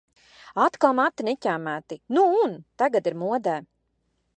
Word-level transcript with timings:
Atkal 0.63 0.95
mati 1.01 1.27
neķemmēti. 1.29 1.99
Nu 2.19 2.25
un! 2.41 2.59
Tagad 2.85 3.13
ir 3.13 3.23
modē. 3.27 3.59